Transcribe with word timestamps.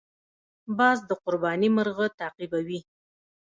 باز 0.77 0.97
د 1.09 1.11
قرباني 1.23 1.69
مرغه 1.75 2.07
تعقیبوي 2.19 2.79